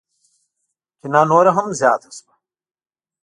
[0.99, 2.33] کینه نوره هم زیاته شوه.